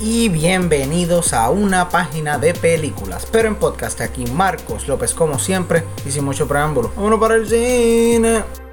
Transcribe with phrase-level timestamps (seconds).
[0.00, 5.84] y bienvenidos a una página de películas, pero en podcast aquí Marcos López como siempre
[6.06, 6.92] y sin mucho preámbulo.
[6.94, 8.67] Vámonos para el cine.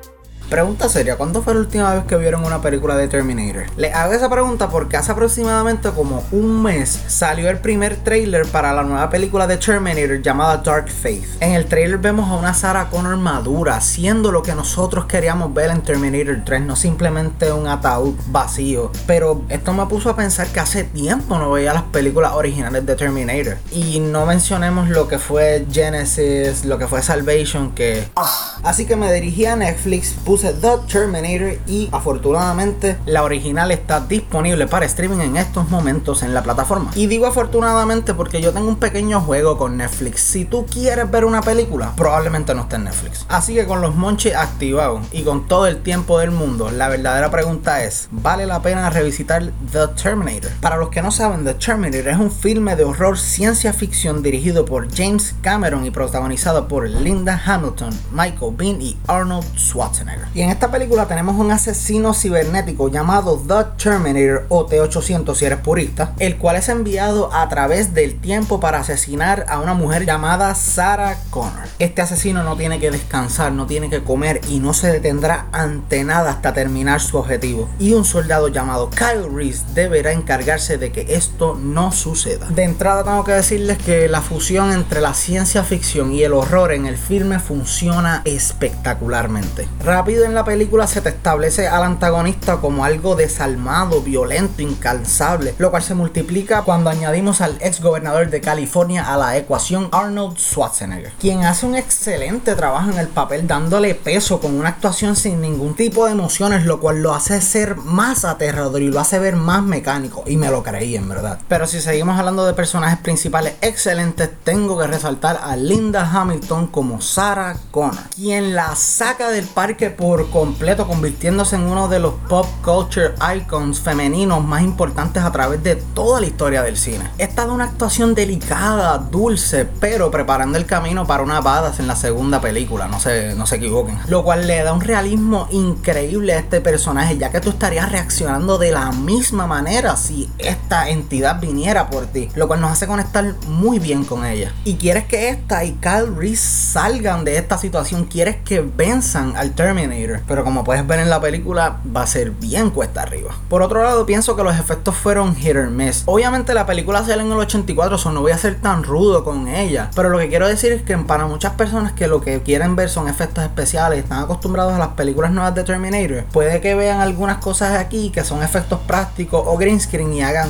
[0.50, 3.64] Pregunta seria, ¿cuándo fue la última vez que vieron una película de Terminator?
[3.78, 8.72] Le hago esa pregunta porque hace aproximadamente como un mes salió el primer trailer para
[8.72, 11.26] la nueva película de Terminator llamada Dark Faith.
[11.40, 15.72] En el trailer vemos a una Sarah Connor madura, siendo lo que nosotros queríamos ver
[15.72, 18.92] en Terminator 3, no simplemente un ataúd vacío.
[19.08, 22.96] Pero esto me puso a pensar que hace tiempo no veía las películas originales de
[22.96, 23.58] Terminator.
[23.72, 28.08] Y no mencionemos lo que fue Genesis, lo que fue Salvation, que...
[28.16, 28.60] Ah.
[28.64, 34.68] Así que me dirigí a Netflix, puse The Terminator y afortunadamente la original está disponible
[34.68, 36.92] para streaming en estos momentos en la plataforma.
[36.94, 40.20] Y digo afortunadamente porque yo tengo un pequeño juego con Netflix.
[40.20, 43.26] Si tú quieres ver una película, probablemente no esté en Netflix.
[43.30, 47.32] Así que con los monches activados y con todo el tiempo del mundo, la verdadera
[47.32, 50.52] pregunta es, ¿vale la pena revisitar The Terminator?
[50.60, 54.66] Para los que no saben, The Terminator es un filme de horror ciencia ficción dirigido
[54.66, 60.25] por James Cameron y protagonizado por Linda Hamilton, Michael Bean y Arnold Schwarzenegger.
[60.34, 65.60] Y en esta película tenemos un asesino cibernético llamado The Terminator o T-800 si eres
[65.60, 70.54] purista, el cual es enviado a través del tiempo para asesinar a una mujer llamada
[70.56, 71.68] Sarah Connor.
[71.80, 76.04] Este asesino no tiene que descansar, no tiene que comer y no se detendrá ante
[76.04, 77.70] nada hasta terminar su objetivo.
[77.80, 82.48] Y un soldado llamado Kyle Reese deberá encargarse de que esto no suceda.
[82.48, 86.72] De entrada tengo que decirles que la fusión entre la ciencia ficción y el horror
[86.72, 89.68] en el filme funciona espectacularmente.
[89.84, 95.72] Rápido en la película se te establece al antagonista como algo desalmado, violento, incansable, lo
[95.72, 101.14] cual se multiplica cuando añadimos al ex gobernador de California a la ecuación Arnold Schwarzenegger,
[101.20, 105.76] quien hace un excelente trabajo en el papel dándole peso con una actuación sin ningún
[105.76, 109.64] tipo de emociones, lo cual lo hace ser más aterrador y lo hace ver más
[109.64, 111.40] mecánico y me lo creí en verdad.
[111.48, 117.02] Pero si seguimos hablando de personajes principales excelentes, tengo que resaltar a Linda Hamilton como
[117.02, 122.46] Sarah Connor, quien la saca del parque por completo, convirtiéndose en uno de los pop
[122.64, 127.10] culture icons femeninos más importantes a través de toda la historia del cine.
[127.18, 131.96] Esta de una actuación delicada, dulce, pero preparando el camino para una badass en la
[131.96, 133.98] segunda película, no se, no se equivoquen.
[134.08, 138.60] Lo cual le da un realismo increíble a este personaje, ya que tú estarías reaccionando
[138.60, 143.34] de la misma manera si esta entidad viniera por ti, lo cual nos hace conectar
[143.48, 144.54] muy bien con ella.
[144.66, 149.56] Y quieres que esta y Kyle Reese salgan de esta situación, quieres que venzan al
[149.56, 149.95] Terminator
[150.28, 153.34] pero como puedes ver en la película, va a ser bien cuesta arriba.
[153.50, 156.04] Por otro lado, pienso que los efectos fueron hit or miss.
[156.06, 159.48] Obviamente la película sale en el 84, so no voy a ser tan rudo con
[159.48, 159.90] ella.
[159.96, 162.90] Pero lo que quiero decir es que para muchas personas que lo que quieren ver
[162.90, 167.38] son efectos especiales, están acostumbrados a las películas nuevas de Terminator, puede que vean algunas
[167.38, 170.50] cosas aquí que son efectos prácticos o green screen y hagan,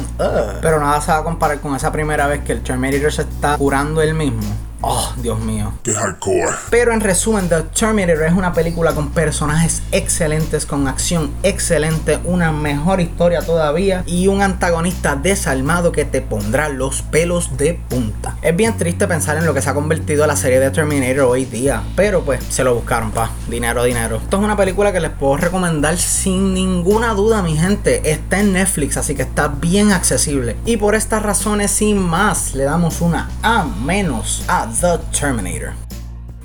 [0.62, 3.58] pero nada se va a comparar con esa primera vez que el Terminator se está
[3.58, 4.42] curando él mismo.
[4.82, 5.74] Oh, Dios mío.
[5.84, 6.56] Qué hardcore.
[6.70, 12.52] Pero en resumen, The Terminator es una película con personajes excelentes, con acción excelente, una
[12.52, 18.38] mejor historia todavía y un antagonista desalmado que te pondrá los pelos de punta.
[18.42, 21.46] Es bien triste pensar en lo que se ha convertido la serie de Terminator hoy
[21.46, 23.32] día, pero pues se lo buscaron, pa.
[23.50, 24.18] Dinero, dinero.
[24.18, 28.12] Esto es una película que les puedo recomendar sin ninguna duda, mi gente.
[28.12, 30.56] Está en Netflix, así que está bien accesible.
[30.66, 34.44] Y por estas razones, sin más, le damos una A menos
[34.82, 35.74] The Terminator.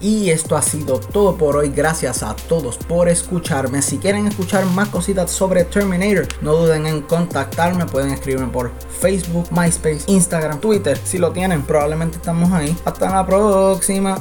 [0.01, 1.69] Y esto ha sido todo por hoy.
[1.69, 3.83] Gracias a todos por escucharme.
[3.83, 7.85] Si quieren escuchar más cositas sobre Terminator, no duden en contactarme.
[7.85, 10.99] Pueden escribirme por Facebook, MySpace, Instagram, Twitter.
[11.05, 12.75] Si lo tienen, probablemente estamos ahí.
[12.85, 14.19] Hasta la próxima.